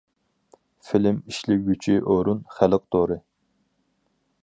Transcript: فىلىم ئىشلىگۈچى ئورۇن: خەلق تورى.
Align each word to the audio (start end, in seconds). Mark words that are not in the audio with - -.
فىلىم 0.87 1.19
ئىشلىگۈچى 1.33 1.99
ئورۇن: 2.15 2.43
خەلق 2.57 2.91
تورى. 2.97 3.23